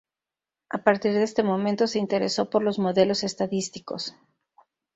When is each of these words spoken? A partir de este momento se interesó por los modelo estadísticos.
A 0.71 0.79
partir 0.79 1.13
de 1.13 1.21
este 1.21 1.43
momento 1.43 1.85
se 1.85 1.99
interesó 1.99 2.49
por 2.49 2.63
los 2.63 2.79
modelo 2.79 3.11
estadísticos. 3.11 4.15